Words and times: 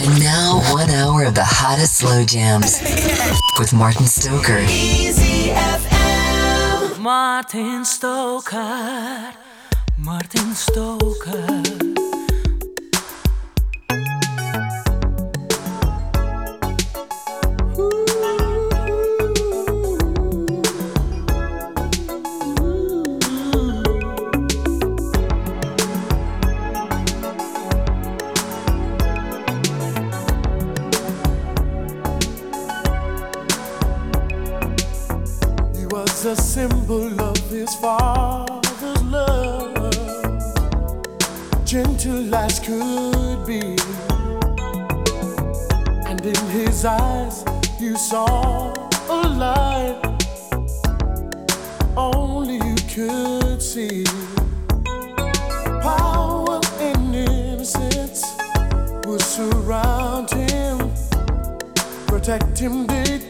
And 0.00 0.20
now, 0.20 0.60
one 0.72 0.90
hour 0.90 1.24
of 1.24 1.34
the 1.34 1.42
hottest 1.44 1.96
slow 1.96 2.24
jams 2.24 2.80
with 3.58 3.72
Martin 3.72 4.06
Stoker. 4.06 4.60
Easy 4.60 5.50
FM. 5.50 7.00
Martin 7.00 7.84
Stoker, 7.84 9.32
Martin 9.98 10.54
Stoker. 10.54 11.97
As 42.48 42.58
could 42.60 43.46
be. 43.46 43.76
And 46.08 46.20
in 46.24 46.40
his 46.58 46.84
eyes, 46.84 47.44
you 47.78 47.96
saw 47.96 48.72
a 49.08 49.20
light 49.44 50.00
only 51.96 52.56
you 52.68 52.76
could 52.94 53.60
see. 53.60 54.04
Power 55.82 56.60
and 56.80 57.14
innocence 57.14 58.20
would 59.06 59.22
surround 59.36 60.30
him, 60.30 60.76
protect 62.06 62.58
him 62.58 62.86
day 62.86 63.27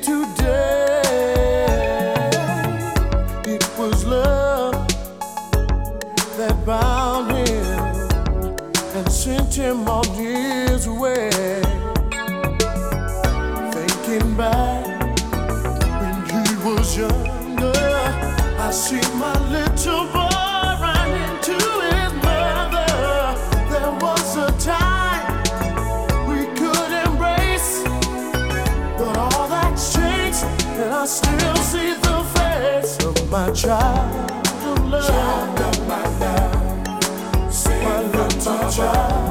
him 9.68 9.86
his 10.14 10.88
way. 10.88 11.30
Thinking 13.74 14.34
back 14.34 14.86
when 16.00 16.16
he 16.32 16.44
was 16.64 16.96
younger, 16.96 17.72
I 18.58 18.70
see 18.70 19.02
my 19.18 19.36
little 19.50 20.06
boy 20.06 20.68
run 20.84 21.10
into 21.24 21.58
his 21.92 22.12
mother. 22.24 22.88
There 23.72 23.94
was 24.04 24.36
a 24.36 24.50
time 24.58 25.26
we 26.30 26.46
could 26.58 26.92
embrace. 27.06 27.82
But 28.96 29.16
all 29.18 29.48
that's 29.48 29.92
changed, 29.92 30.44
and 30.80 30.92
I 30.94 31.04
still 31.04 31.56
see 31.56 31.92
the 32.06 32.18
face 32.36 32.96
of 33.04 33.30
my 33.30 33.50
child 33.52 34.30
of 34.64 34.88
love. 34.88 35.06
Child 35.06 35.60
of 35.60 35.88
my 35.88 36.04
love. 36.20 36.54
My 37.84 38.02
little 38.02 38.70
child 38.70 39.27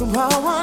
Somehow 0.00 0.30
I 0.30 0.59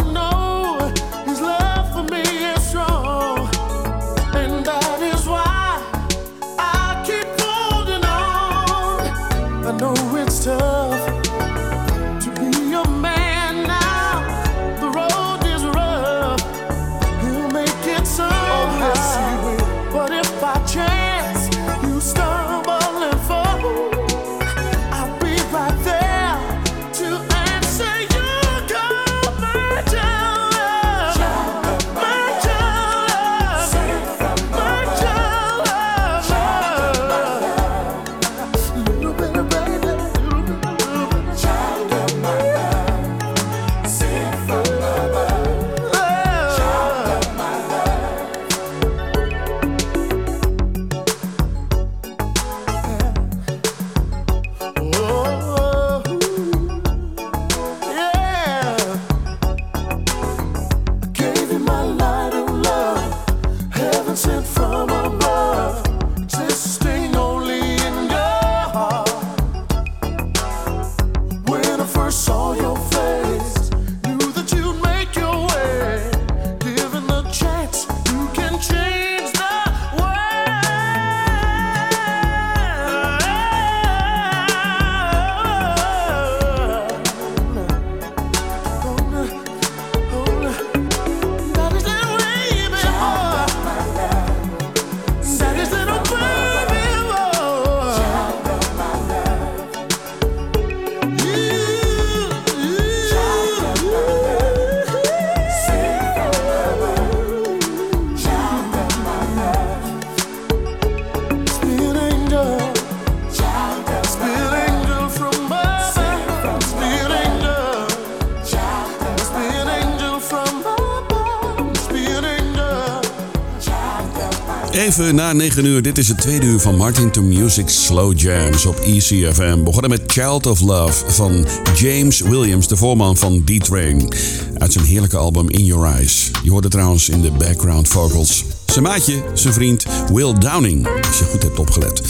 Na 124.98 125.34
9 125.34 125.66
uur, 125.66 125.82
dit 125.82 125.98
is 125.98 126.08
het 126.08 126.22
tweede 126.22 126.46
uur 126.46 126.60
van 126.60 126.76
Martin 126.76 127.12
to 127.12 127.22
Music 127.22 127.70
Slow 127.70 128.20
Jams 128.20 128.66
op 128.66 128.80
ECFM. 128.80 129.64
Begonnen 129.64 129.90
met 129.90 130.12
Child 130.12 130.46
of 130.46 130.60
Love 130.60 131.12
van 131.12 131.46
James 131.76 132.20
Williams, 132.20 132.68
de 132.68 132.76
voorman 132.78 133.18
van 133.18 133.44
D-Train. 133.44 134.14
Uit 134.58 134.74
zijn 134.74 134.86
heerlijke 134.86 135.18
album 135.18 135.50
In 135.50 135.66
Your 135.66 135.94
Eyes. 135.94 136.32
Je 136.44 136.52
hoorde 136.52 136.68
trouwens 136.68 137.10
in 137.10 137.22
de 137.22 137.32
background 137.32 137.88
vocals. 137.88 138.44
Zijn 138.66 138.84
maatje, 138.84 139.24
zijn 139.34 139.54
vriend 139.54 139.86
Will 140.14 140.34
Downing, 140.34 140.88
als 141.08 141.20
je 141.20 141.26
goed 141.26 141.44
hebt 141.44 141.60
opgelet. 141.60 142.02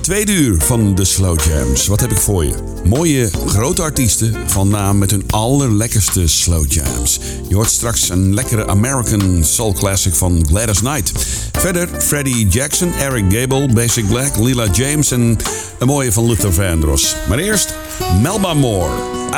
Tweede 0.00 0.32
uur 0.32 0.60
van 0.60 0.94
de 0.94 1.04
Slow 1.04 1.40
Jams. 1.40 1.86
Wat 1.86 2.00
heb 2.00 2.10
ik 2.10 2.18
voor 2.18 2.44
je? 2.44 2.54
Mooie 2.84 3.30
grote 3.46 3.82
artiesten 3.82 4.34
van 4.46 4.68
naam 4.68 4.98
met 4.98 5.10
hun 5.10 5.24
allerlekkerste 5.30 6.26
Slow 6.26 6.72
Jams. 6.72 7.20
Je 7.48 7.54
hoort 7.54 7.70
straks 7.70 8.08
een 8.08 8.34
lekkere 8.34 8.66
American 8.66 9.44
Soul 9.44 9.72
Classic 9.72 10.14
van 10.14 10.46
Gladys 10.46 10.78
Knight. 10.78 11.12
Verder 11.60 11.88
Freddie 11.88 12.46
Jackson, 12.46 12.92
Eric 13.00 13.24
Gable, 13.28 13.68
Basic 13.68 14.06
Black, 14.06 14.36
Lila 14.36 14.66
James 14.72 15.10
en 15.10 15.36
een 15.78 15.86
mooie 15.86 16.12
van 16.12 16.26
Luther 16.26 16.52
Vandross. 16.52 17.16
Maar 17.28 17.38
eerst 17.38 17.74
Melba 18.22 18.54
Moore. 18.54 18.92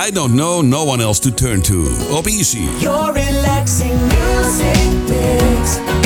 I 0.07 0.11
don't 0.11 0.33
know 0.33 0.63
no 0.63 0.85
one 0.85 1.03
else 1.03 1.21
to 1.21 1.31
turn 1.31 1.63
to. 1.63 1.87
Op 2.11 2.27
Easy. 2.27 2.65
Your 2.79 3.13
relaxing 3.13 4.01
music. 4.01 6.02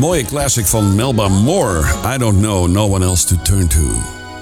Mooie 0.00 0.24
classic 0.24 0.66
van 0.66 0.94
Melba 0.94 1.28
Moore. 1.28 1.84
I 2.14 2.18
don't 2.18 2.40
know, 2.40 2.66
no 2.66 2.86
one 2.86 3.04
else 3.04 3.26
to 3.26 3.42
turn 3.42 3.68
to. 3.68 3.80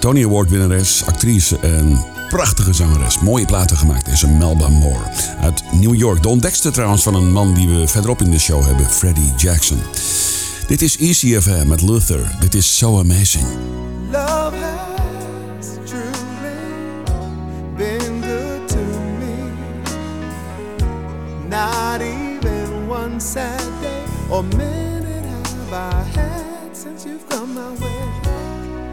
Tony 0.00 0.24
Award 0.24 0.50
winnares, 0.50 1.06
actrice 1.06 1.58
en 1.58 2.04
prachtige 2.28 2.72
zangeres. 2.72 3.18
Mooie 3.20 3.46
platen 3.46 3.76
gemaakt 3.76 4.08
is 4.08 4.22
een 4.22 4.38
Melba 4.38 4.68
Moore 4.68 5.10
uit 5.40 5.62
New 5.72 5.94
York. 5.94 6.22
De 6.22 6.28
ontdekste 6.28 6.70
trouwens 6.70 7.02
van 7.02 7.14
een 7.14 7.32
man 7.32 7.54
die 7.54 7.68
we 7.68 7.88
verderop 7.88 8.20
in 8.20 8.30
de 8.30 8.38
show 8.38 8.64
hebben, 8.64 8.86
Freddie 8.86 9.32
Jackson. 9.36 9.78
Dit 10.66 10.82
is 10.82 10.96
ECFM 10.98 11.68
met 11.68 11.82
Luther. 11.82 12.36
Dit 12.40 12.54
is 12.54 12.76
So 12.76 12.98
Amazing. 12.98 13.46
Love 14.10 14.56
has 15.56 15.66
truly 15.84 17.04
been 17.76 18.22
good 18.22 18.68
to 18.68 18.78
me. 19.18 19.34
Not 21.48 22.00
even 22.00 22.88
one 22.88 23.20
sad 23.20 23.62
day 23.80 24.02
or 24.28 24.44
I 25.74 26.02
had 26.14 26.76
since 26.76 27.04
you've 27.04 27.28
come 27.28 27.52
my 27.54 27.70
way. 27.72 28.04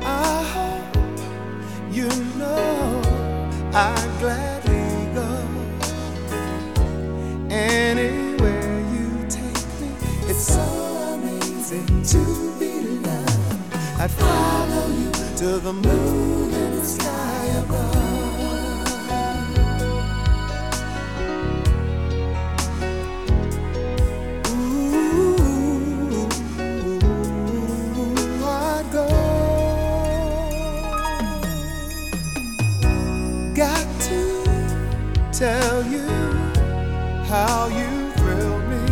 I 0.01 0.43
hope 0.55 0.97
you 1.91 2.09
know 2.39 3.01
I 3.71 3.93
gladly 4.19 5.13
go 5.13 5.29
anywhere 7.51 8.79
you 8.95 9.27
take 9.29 9.67
me. 9.79 9.89
It's 10.27 10.47
so 10.47 10.61
amazing 11.13 12.03
to 12.13 12.59
be 12.59 12.81
loved. 13.05 13.75
I'd 13.99 14.09
follow 14.09 14.87
you 14.87 15.11
to 15.37 15.59
the 15.59 15.73
moon 15.73 16.40
how 37.31 37.67
you 37.67 38.11
thrill 38.17 38.59
me. 38.71 38.85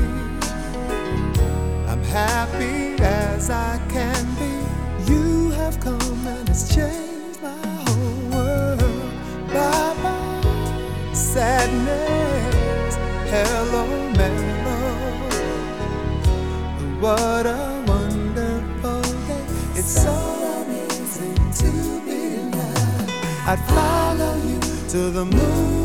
I'm 1.91 2.01
happy 2.03 2.95
as 3.03 3.49
I 3.49 3.77
can 3.89 4.23
be. 4.39 5.11
You 5.11 5.49
have 5.59 5.77
come 5.81 6.25
and 6.25 6.47
it's 6.47 6.73
changed 6.73 7.41
my 7.41 7.67
whole 7.85 8.19
world. 8.31 9.11
Bye 9.53 9.95
bye, 10.03 11.13
sadness. 11.13 12.95
Hello, 13.33 13.85
mellow. 14.19 14.87
What 17.03 17.45
a 17.45 17.83
wonderful 17.87 19.01
day. 19.27 19.45
It's 19.79 20.01
so 20.05 20.15
amazing 20.61 21.41
to 21.61 21.71
be 22.07 22.21
loved. 22.57 23.11
I'd 23.51 23.61
follow 23.75 24.35
you 24.49 24.59
to 24.93 25.11
the 25.17 25.25
moon 25.25 25.78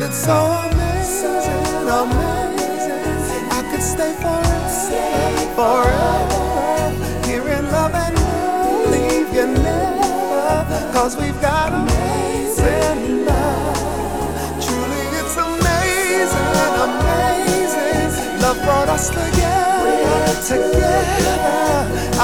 And 0.00 0.08
it's 0.08 0.24
so 0.24 0.32
amazing, 0.32 1.28
amazing. 1.86 3.44
I 3.52 3.60
could 3.70 3.82
stay 3.82 4.14
forever, 4.14 4.70
forever. 5.60 7.26
Here 7.26 7.46
in 7.46 7.70
love 7.70 7.92
and 7.92 8.16
leave 8.90 9.28
you 9.34 9.46
never. 9.62 10.90
Cause 10.94 11.18
we've 11.18 11.38
got 11.42 11.74
amazing 11.74 13.26
love. 13.26 13.76
Truly, 14.64 15.04
it's 15.20 15.36
amazing, 15.36 16.54
amazing. 16.88 18.40
Love 18.40 18.56
brought 18.64 18.88
us 18.88 19.10
together, 19.10 20.32
together. 20.48 21.36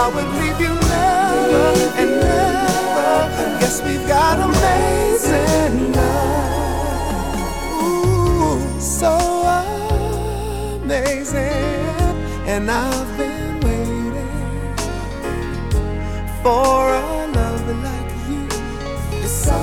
I 0.00 0.10
would 0.14 0.30
leave 0.40 0.58
you 0.58 0.72
never 0.72 1.76
and 2.00 2.10
never. 2.24 3.60
Yes, 3.60 3.82
we've 3.82 4.08
got 4.08 4.40
amazing 4.40 5.92
love. 5.92 6.45
So 8.98 9.12
amazing. 10.82 11.42
And 12.48 12.70
I've 12.70 13.18
been 13.18 13.60
waiting 13.60 14.74
for 16.42 16.94
a 16.94 17.26
love 17.36 17.68
like 17.84 18.12
you. 18.30 18.48
It's 19.20 19.30
so 19.30 19.58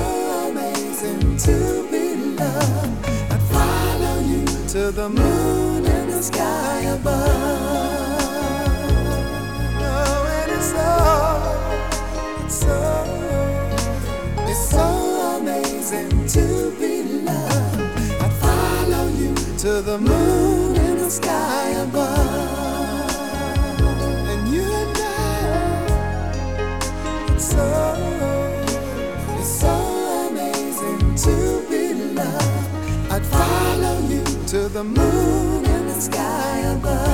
amazing 0.50 1.36
to 1.38 1.56
be 1.90 2.14
loved. 2.36 3.06
I'd 3.32 3.42
follow 3.50 4.20
you 4.20 4.44
to 4.68 4.92
the 4.92 5.08
moon 5.08 5.84
and 5.84 6.10
the 6.12 6.22
sky 6.22 6.82
above. 6.82 8.03
To 19.64 19.80
the 19.80 19.96
moon 19.96 20.76
and 20.76 21.00
the 21.00 21.08
sky 21.08 21.70
above. 21.70 23.10
And 24.28 24.48
you 24.54 24.62
and 24.62 24.98
I, 24.98 25.06
it's 27.32 27.48
so, 27.48 27.66
it's 29.38 29.60
so 29.60 29.74
amazing 30.28 31.14
to 31.14 31.34
be 31.70 31.94
loved. 32.12 33.10
I'd 33.10 33.24
follow 33.24 34.00
you 34.06 34.22
to 34.48 34.68
the 34.68 34.84
moon 34.84 35.64
and 35.64 35.88
the 35.88 35.98
sky 35.98 36.58
above. 36.76 37.13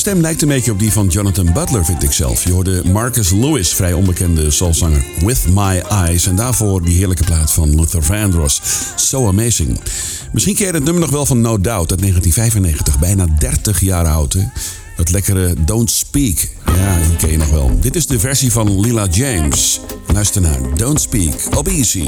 stem 0.00 0.20
lijkt 0.20 0.42
een 0.42 0.48
beetje 0.48 0.72
op 0.72 0.78
die 0.78 0.92
van 0.92 1.06
Jonathan 1.06 1.52
Butler, 1.52 1.84
vind 1.84 2.02
ik 2.02 2.12
zelf. 2.12 2.44
Je 2.44 2.52
hoorde 2.52 2.82
Marcus 2.84 3.30
Lewis, 3.30 3.74
vrij 3.74 3.92
onbekende 3.92 4.50
soulzanger, 4.50 5.04
With 5.18 5.46
My 5.48 5.78
Eyes. 5.88 6.26
En 6.26 6.36
daarvoor 6.36 6.84
die 6.84 6.96
heerlijke 6.96 7.24
plaat 7.24 7.50
van 7.50 7.74
Luther 7.74 8.02
Vandross, 8.02 8.60
So 8.96 9.28
Amazing. 9.28 9.80
Misschien 10.32 10.54
ken 10.54 10.66
je 10.66 10.72
het 10.72 10.84
nummer 10.84 11.02
nog 11.02 11.10
wel 11.10 11.26
van 11.26 11.40
No 11.40 11.60
Doubt 11.60 11.90
uit 11.90 12.00
1995, 12.00 12.98
bijna 12.98 13.26
30 13.38 13.80
jaar 13.80 14.06
oud. 14.06 14.36
Dat 14.96 15.10
lekkere 15.10 15.54
Don't 15.64 15.90
Speak. 15.90 16.48
Ja, 16.66 16.98
die 17.06 17.16
ken 17.16 17.30
je 17.30 17.36
nog 17.36 17.50
wel. 17.50 17.78
Dit 17.80 17.96
is 17.96 18.06
de 18.06 18.18
versie 18.18 18.52
van 18.52 18.80
Lila 18.80 19.06
James. 19.10 19.80
Luister 20.12 20.40
naar 20.40 20.58
Don't 20.76 21.00
Speak 21.00 21.56
op 21.56 21.68
Easy. 21.68 22.04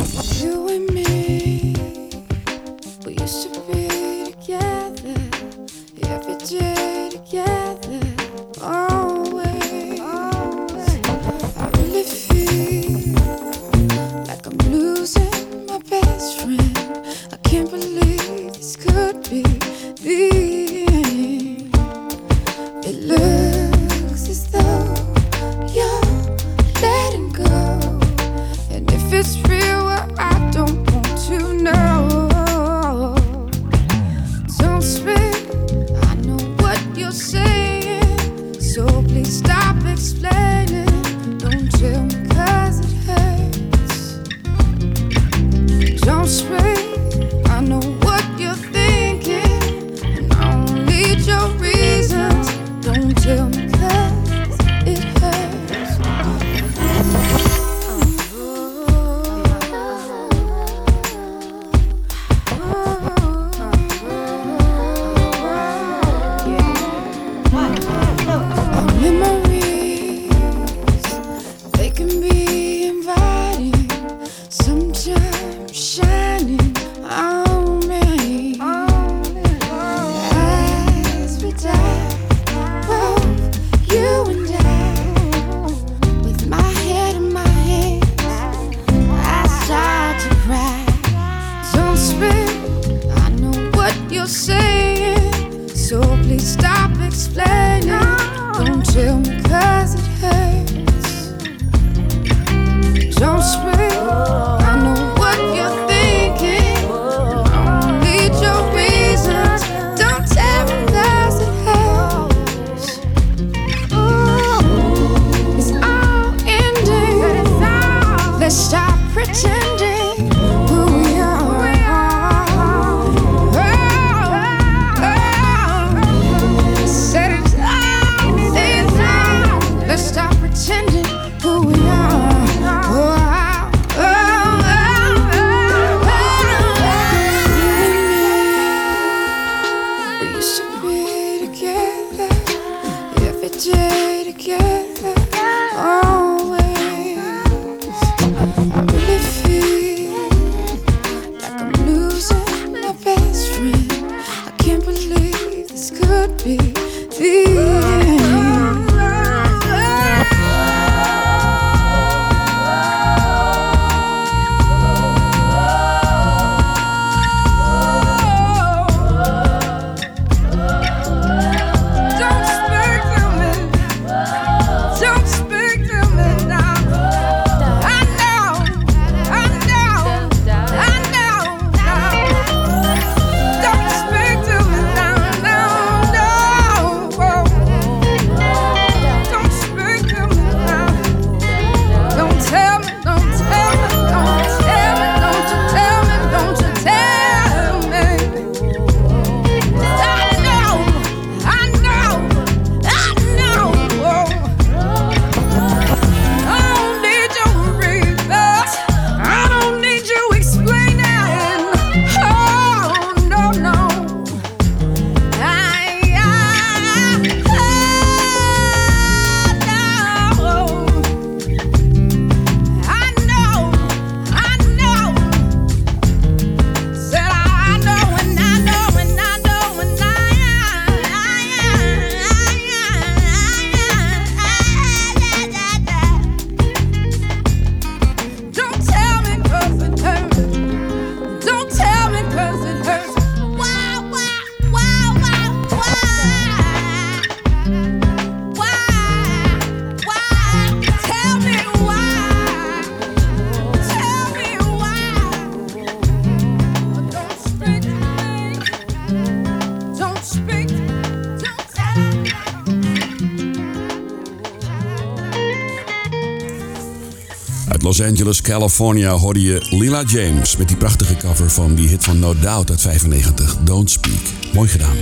Los 267.92 268.02
Angeles, 268.02 268.40
California 268.40 269.11
hoorde 269.11 269.40
je 269.40 269.66
Lila 269.70 270.02
James 270.07 270.57
met 270.57 270.68
die 270.68 270.76
prachtige 270.76 271.16
cover 271.16 271.50
van 271.50 271.74
die 271.74 271.88
hit 271.88 272.05
van 272.05 272.18
No 272.18 272.35
Doubt 272.38 272.70
uit 272.70 272.81
95, 272.81 273.57
Don't 273.64 273.90
Speak. 273.90 274.20
Mooi 274.52 274.68
gedaan. 274.68 274.96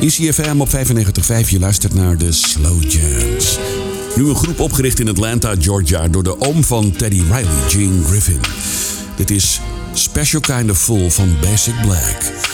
ECFM 0.00 0.60
op 0.60 0.68
95.5, 0.68 1.48
je 1.48 1.58
luistert 1.58 1.94
naar 1.94 2.18
de 2.18 2.32
Slow 2.32 2.82
Jams. 2.90 3.58
Nu 4.16 4.28
een 4.28 4.36
groep 4.36 4.60
opgericht 4.60 5.00
in 5.00 5.08
Atlanta, 5.08 5.54
Georgia 5.58 6.08
door 6.08 6.22
de 6.22 6.40
oom 6.40 6.64
van 6.64 6.92
Teddy 6.92 7.20
Riley, 7.20 7.68
Gene 7.68 8.04
Griffin. 8.04 8.40
Dit 9.16 9.30
is 9.30 9.60
Special 9.92 10.40
Kind 10.40 10.70
of 10.70 10.78
Fool 10.78 11.10
van 11.10 11.36
Basic 11.40 11.74
Black. 11.82 12.51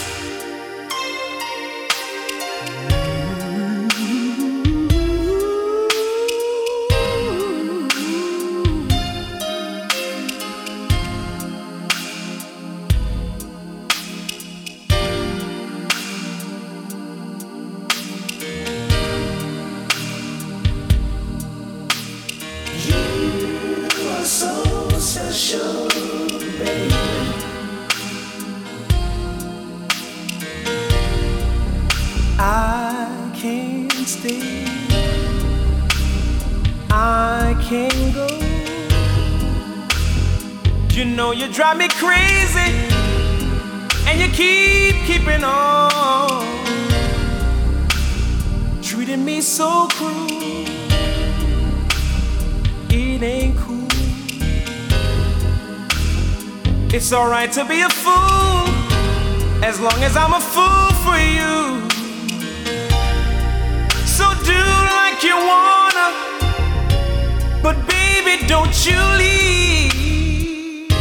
But 67.63 67.77
baby, 67.87 68.47
don't 68.47 68.87
you 68.87 68.99
leave. 69.17 70.93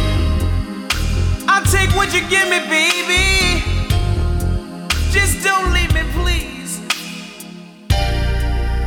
I'll 1.48 1.64
take 1.64 1.90
what 1.96 2.12
you 2.14 2.20
give 2.28 2.48
me, 2.48 2.58
baby. 2.68 3.62
Just 5.10 5.42
don't 5.44 5.72
leave 5.72 5.92
me, 5.94 6.02
please. 6.12 6.80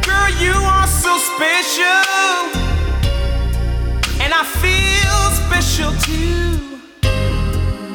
Girl, 0.06 0.30
you 0.40 0.54
are 0.54 0.88
so 0.88 1.18
special, 1.18 2.40
and 4.22 4.34
I 4.34 4.44
feel 4.64 5.32
special 5.46 5.92
too. 6.02 6.80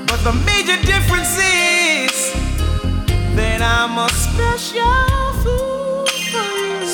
But 0.07 0.21
the 0.25 0.33
major 0.33 0.77
difference 0.85 1.37
is 1.39 2.33
that 3.37 3.61
I'm 3.63 3.99
a 3.99 4.09
special 4.09 5.33
fool 5.43 6.07
for 6.31 6.51
you. 6.65 6.87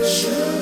Special 0.00 0.59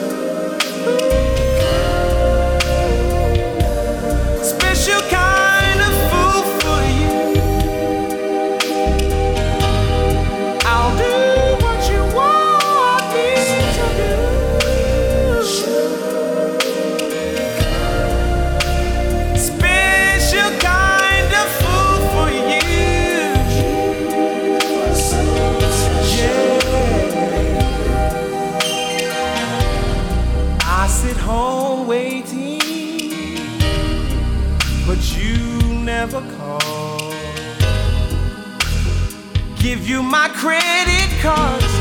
you 39.98 40.04
my 40.04 40.28
credit 40.28 41.10
cards 41.20 41.72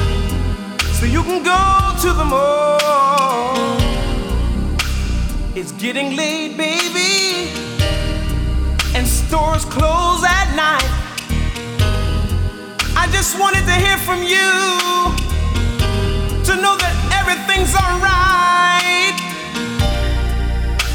so 0.98 1.06
you 1.06 1.22
can 1.22 1.44
go 1.44 1.64
to 2.04 2.10
the 2.20 2.26
mall. 2.26 3.78
It's 5.56 5.72
getting 5.74 6.16
late, 6.16 6.58
baby, 6.58 7.52
and 8.96 9.06
stores 9.06 9.66
close 9.66 10.24
at 10.40 10.48
night. 10.66 10.92
I 13.02 13.08
just 13.12 13.40
wanted 13.40 13.66
to 13.72 13.76
hear 13.86 13.98
from 14.08 14.24
you 14.24 14.52
to 16.48 16.54
know 16.64 16.76
that 16.84 16.96
everything's 17.20 17.74
alright. 17.84 19.18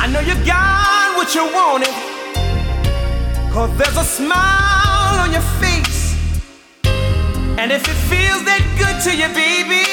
I 0.03 0.07
know 0.13 0.23
you 0.31 0.35
got 0.45 1.17
what 1.19 1.29
you 1.37 1.45
wanted, 1.61 1.95
cause 3.53 3.71
there's 3.79 3.97
a 3.97 4.09
smile 4.19 5.21
on 5.23 5.31
your 5.31 5.47
face. 5.61 5.82
And 7.63 7.71
if 7.71 7.87
it 7.87 7.95
feels 8.11 8.43
that 8.43 8.59
good 8.75 8.99
to 9.07 9.15
you, 9.15 9.31
baby, 9.39 9.87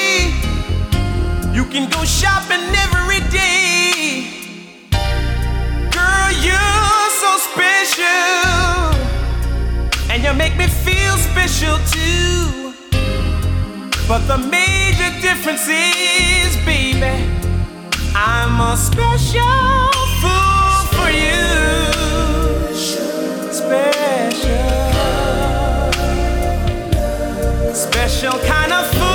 you 1.54 1.64
can 1.70 1.88
go 1.88 2.02
shopping 2.02 2.66
every 2.82 3.22
day. 3.30 4.26
Girl, 5.94 6.32
you're 6.42 7.10
so 7.22 7.30
special. 7.46 8.90
And 10.10 10.18
you 10.24 10.34
make 10.34 10.56
me 10.58 10.66
feel 10.66 11.14
special 11.30 11.78
too. 11.94 12.74
But 14.08 14.26
the 14.26 14.38
major 14.38 15.14
difference 15.22 15.68
is, 15.70 16.56
baby, 16.66 17.22
I'm 18.16 18.58
a 18.58 18.76
special 18.76 19.94
fool 20.18 20.74
for 20.90 21.08
you. 21.08 21.38
Special. 23.54 24.39
Special 28.20 28.38
kind 28.40 28.70
of 28.70 28.86
fool 28.88 29.09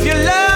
if 0.00 0.06
you 0.06 0.14
love 0.14 0.49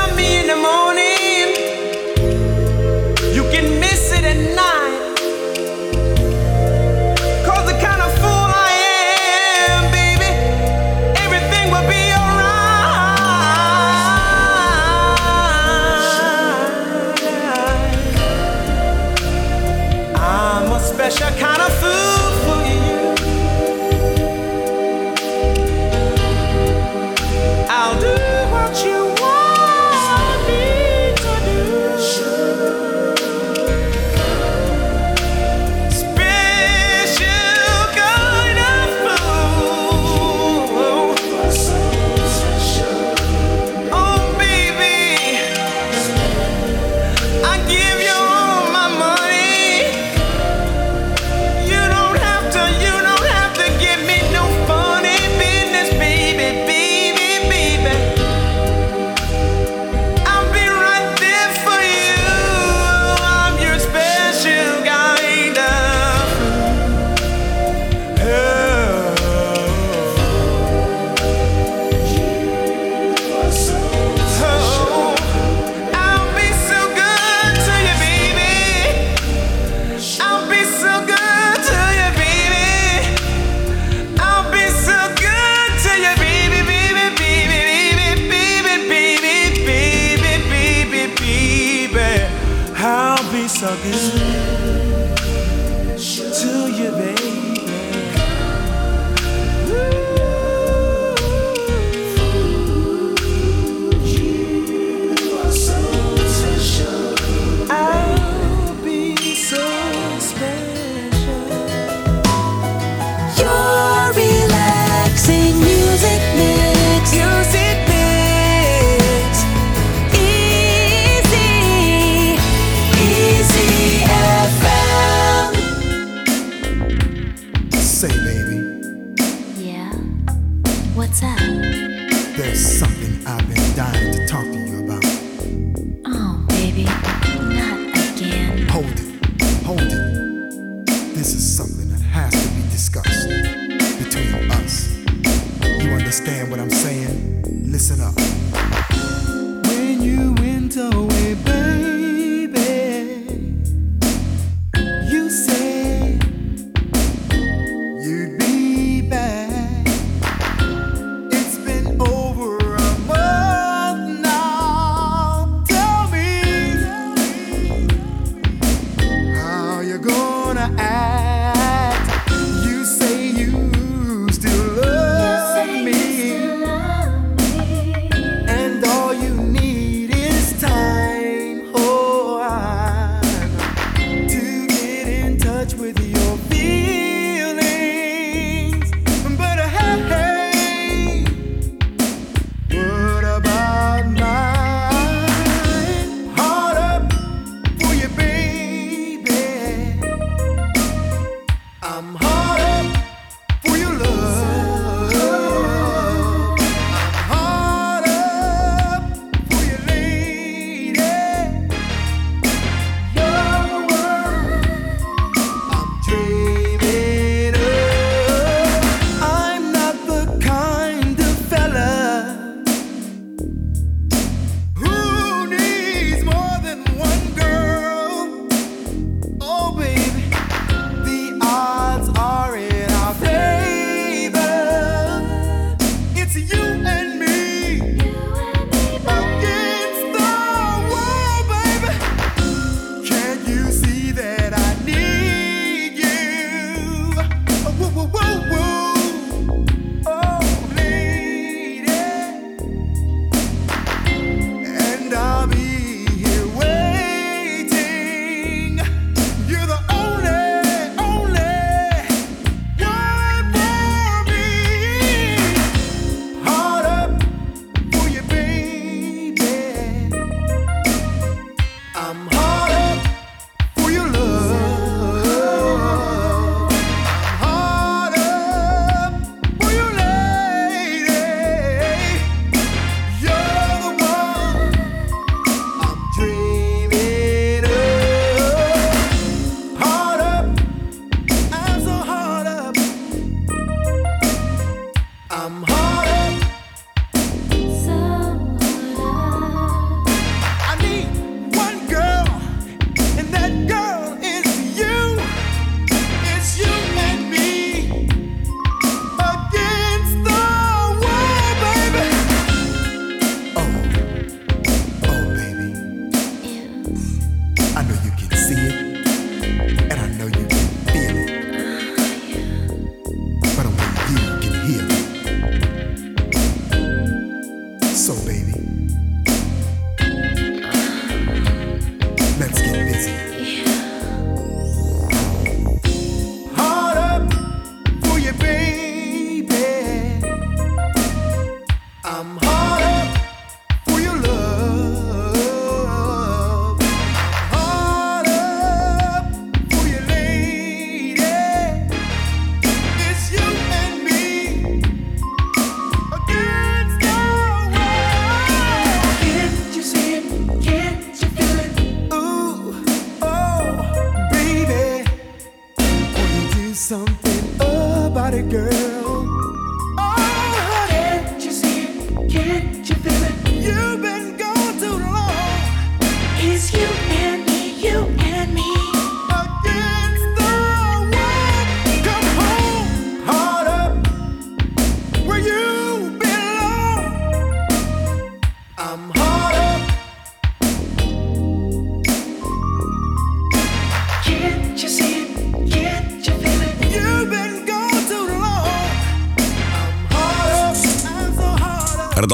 Listen 147.85 148.01
up. 148.01 148.24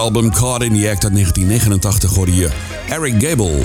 Album 0.01 0.31
Caught 0.31 0.63
in 0.63 0.73
the 0.73 0.91
Act 0.91 1.05
uit 1.05 1.13
1989 1.13 2.15
hoorde 2.15 2.35
je 2.35 2.51
Eric 2.89 3.15
Gable. 3.19 3.59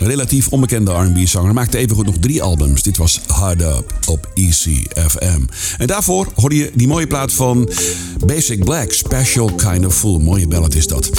Een 0.00 0.06
relatief 0.06 0.48
onbekende 0.48 0.92
R&B-zanger 0.92 1.54
maakte 1.54 1.78
evengoed 1.78 2.06
nog 2.06 2.16
drie 2.20 2.42
albums. 2.42 2.82
Dit 2.82 2.96
was 2.96 3.20
Hard 3.26 3.60
Up 3.60 3.92
op 4.06 4.28
ECFM. 4.34 5.40
En 5.78 5.86
daarvoor 5.86 6.28
hoorde 6.34 6.56
je 6.56 6.70
die 6.74 6.88
mooie 6.88 7.06
plaat 7.06 7.32
van 7.32 7.68
Basic 8.26 8.64
Black, 8.64 8.92
Special 8.92 9.52
Kind 9.52 9.86
of 9.86 9.94
Fool. 9.94 10.18
Mooie 10.18 10.48
ballad 10.48 10.74
is 10.74 10.86
dat. 10.86 11.10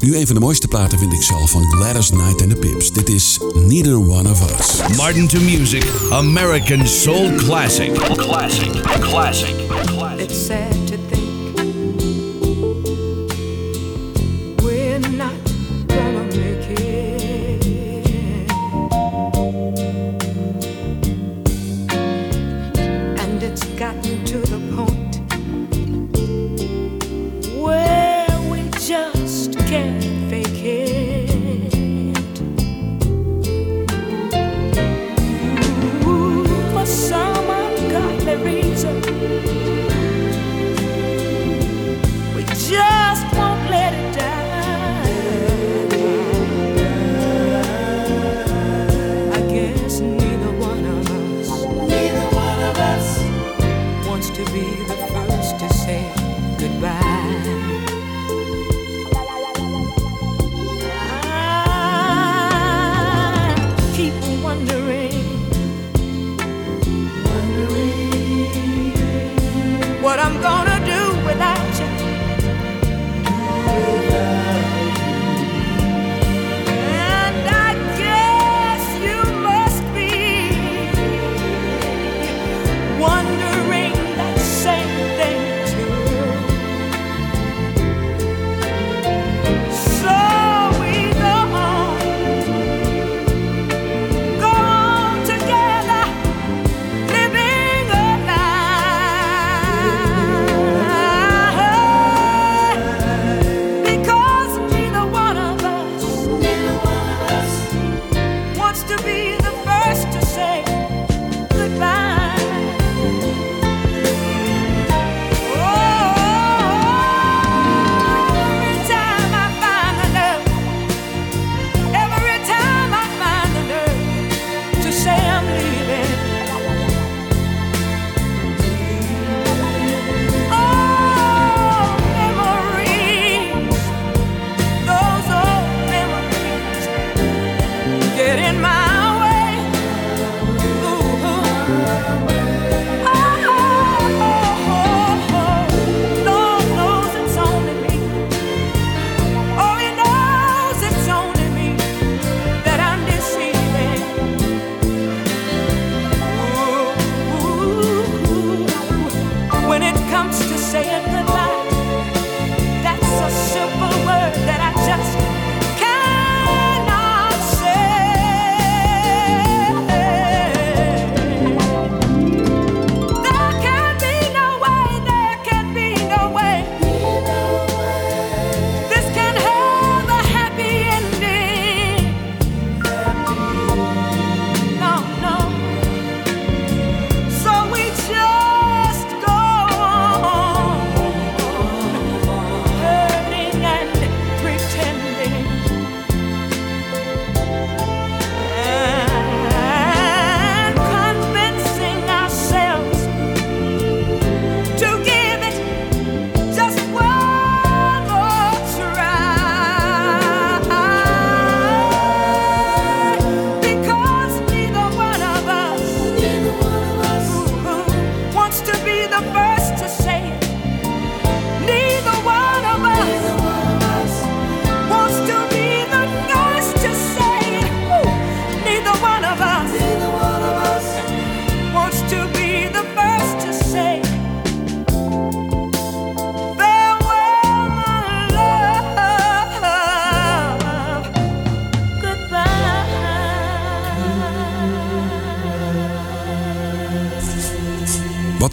Nu 0.00 0.16
een 0.16 0.26
van 0.26 0.34
de 0.34 0.40
mooiste 0.40 0.68
platen 0.68 0.98
vind 0.98 1.12
ik 1.12 1.22
zelf 1.22 1.50
van 1.50 1.62
Gladys 1.62 2.08
Knight 2.08 2.42
and 2.42 2.50
the 2.50 2.56
Pips. 2.56 2.92
Dit 2.92 3.08
is 3.08 3.40
Neither 3.54 3.96
One 3.96 4.30
of 4.30 4.58
Us. 4.58 4.96
Martin 4.96 5.28
to 5.28 5.40
Music, 5.40 5.84
American 6.10 6.86
Soul 6.86 7.34
Classic. 7.34 7.92
Classic, 7.94 8.70
classic, 9.00 9.54
classic. 9.80 10.20
It's 10.20 10.46
sad 10.46 10.87
just 29.68 30.07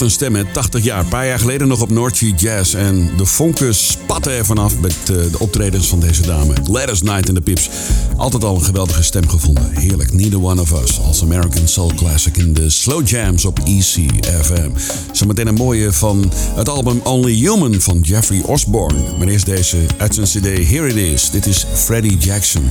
Een 0.02 0.12
stem, 0.12 0.36
hè? 0.36 0.44
80 0.52 0.84
jaar. 0.84 1.00
Een 1.00 1.08
paar 1.08 1.28
jaar 1.28 1.40
geleden 1.40 1.68
nog 1.68 1.82
op 1.82 1.90
North 1.90 2.18
Sea 2.18 2.34
Jazz. 2.36 2.74
En 2.74 3.10
de 3.18 3.26
vonken 3.26 3.76
spatten 3.76 4.32
er 4.32 4.46
vanaf 4.46 4.80
met 4.80 4.96
eh, 5.02 5.06
de 5.08 5.40
optredens 5.40 5.88
van 5.88 6.00
deze 6.00 6.22
dame. 6.22 6.54
Gladys 6.64 7.00
Knight 7.00 7.28
en 7.28 7.34
de 7.34 7.42
Pips. 7.42 7.70
Altijd 8.18 8.44
al 8.44 8.56
een 8.56 8.64
geweldige 8.64 9.04
stem 9.04 9.30
gevonden. 9.30 9.72
Heerlijk. 9.72 10.14
Neither 10.14 10.44
One 10.44 10.62
of 10.62 10.72
Us 10.84 11.00
als 11.02 11.22
American 11.22 11.68
Soul 11.68 11.92
Classic 11.96 12.38
in 12.38 12.54
de 12.54 12.70
Slow 12.70 13.08
Jams 13.08 13.46
op 13.46 13.60
ECFM. 13.60 14.70
Zometeen 15.12 15.48
een 15.48 15.54
mooie 15.54 15.94
van 15.94 16.32
het 16.56 16.70
album 16.70 17.00
Only 17.04 17.34
Human 17.34 17.82
van 17.82 18.00
Jeffrey 18.00 18.42
Osborne. 18.46 19.00
Maar 19.18 19.28
eerst 19.28 19.46
deze 19.46 19.78
uit 19.98 20.16
zijn 20.16 20.28
cd 20.28 20.70
Here 20.70 20.88
It 20.88 20.96
Is. 20.96 21.30
Dit 21.30 21.46
is 21.46 21.66
Freddie 21.74 22.18
Jackson. 22.18 22.64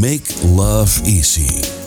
Make 0.00 0.22
Love 0.54 1.02
Easy. 1.02 1.77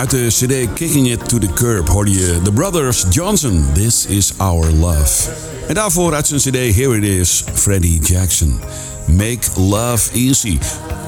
Uit 0.00 0.10
de 0.10 0.26
cd 0.28 0.72
Kicking 0.74 1.10
It 1.10 1.28
to 1.28 1.38
the 1.38 1.52
Curb 1.54 1.88
hoorde 1.88 2.10
je 2.10 2.38
The 2.42 2.52
Brothers 2.52 3.04
Johnson, 3.10 3.64
This 3.72 4.06
Is 4.06 4.32
Our 4.36 4.66
Love. 4.72 5.30
En 5.68 5.74
daarvoor 5.74 6.14
uit 6.14 6.26
zijn 6.26 6.40
cd 6.40 6.74
Here 6.74 6.96
It 6.96 7.02
Is, 7.02 7.44
Freddie 7.54 8.00
Jackson. 8.02 8.60
Make 9.06 9.38
Love 9.56 10.12
Easy. 10.12 10.58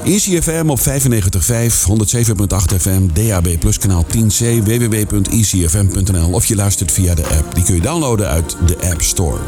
Easy 0.05 0.41
FM 0.41 0.69
op 0.69 0.79
95.5, 0.79 0.83
107.8 0.83 2.75
FM, 2.79 3.07
DAB 3.13 3.47
Plus 3.59 3.77
kanaal 3.77 4.05
10C, 4.17 4.63
www.easyfm.nl 4.63 6.31
of 6.31 6.45
je 6.45 6.55
luistert 6.55 6.91
via 6.91 7.15
de 7.15 7.25
app. 7.25 7.55
Die 7.55 7.63
kun 7.63 7.75
je 7.75 7.81
downloaden 7.81 8.27
uit 8.27 8.55
de 8.65 8.77
App 8.91 9.01
Store. 9.01 9.39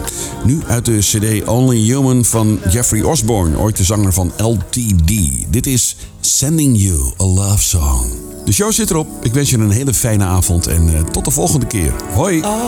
Nu 0.45 0.61
uit 0.67 0.85
de 0.85 0.97
cd 0.97 1.47
Only 1.47 1.77
Human 1.77 2.25
van 2.25 2.59
Jeffrey 2.71 3.01
Osborne, 3.01 3.57
ooit 3.57 3.77
de 3.77 3.83
zanger 3.83 4.13
van 4.13 4.31
LTD. 4.37 5.11
Dit 5.49 5.67
is 5.67 5.95
Sending 6.19 6.81
You 6.81 7.11
a 7.21 7.25
Love 7.25 7.63
Song. 7.63 8.24
De 8.45 8.51
show 8.51 8.71
zit 8.71 8.89
erop. 8.89 9.07
Ik 9.21 9.33
wens 9.33 9.49
je 9.49 9.57
een 9.57 9.71
hele 9.71 9.93
fijne 9.93 10.23
avond 10.23 10.67
en 10.67 10.95
eh, 10.95 11.01
tot 11.01 11.25
de 11.25 11.31
volgende 11.31 11.65
keer. 11.65 11.93
Hoi! 12.13 12.41
Oh, 12.41 12.65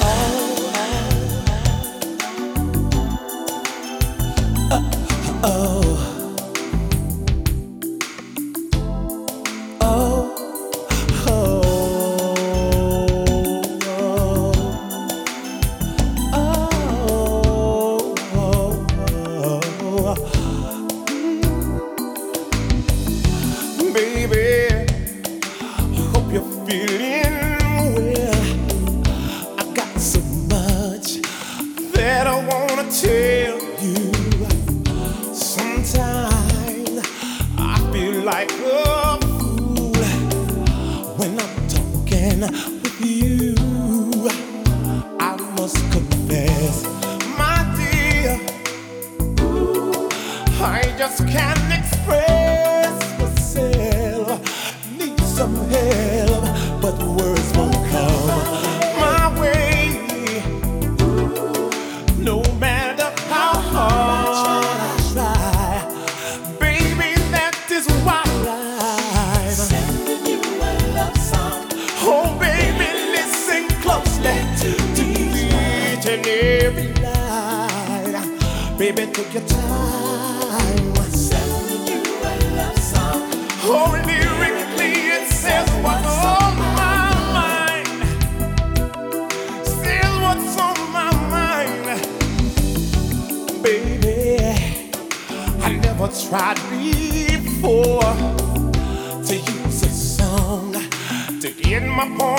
oh. 0.00 0.39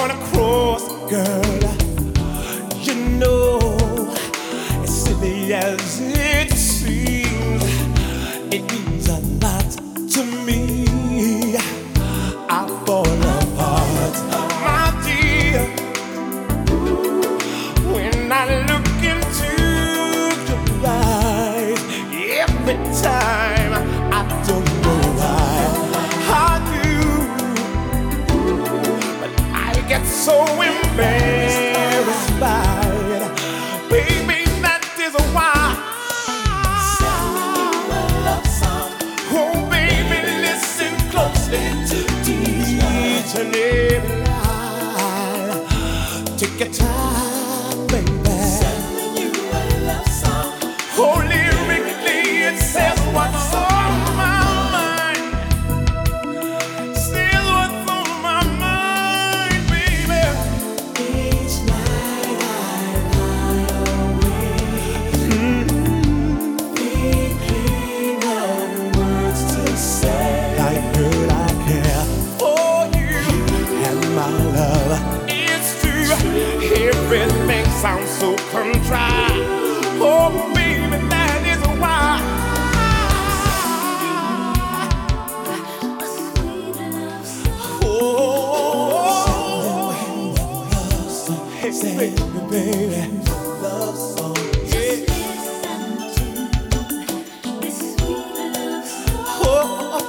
on 0.01 0.09
a 0.09 0.15
cross, 0.31 0.87
girl. 1.11 1.60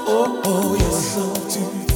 Oh, 0.07 0.41
oh, 0.45 0.75
yes. 0.75 1.17
Listen 1.17 1.87
to 1.87 1.92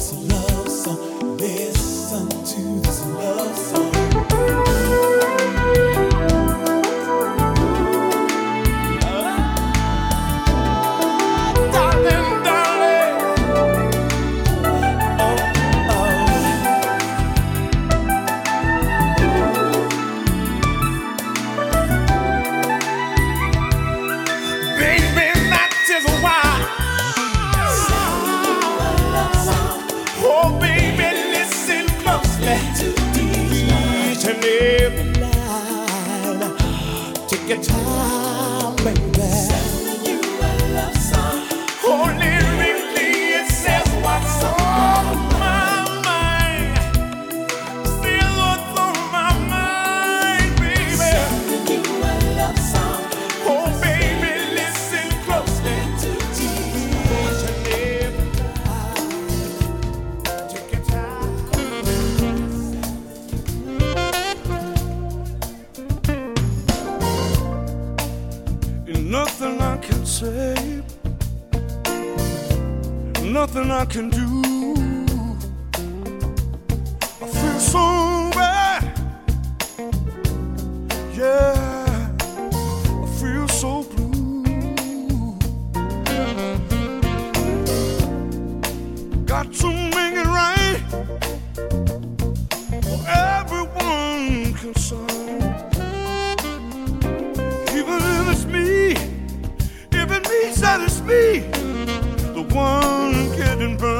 one 102.57 103.35
getting 103.37 103.77
burned. 103.77 103.96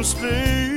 Mistake. 0.00 0.69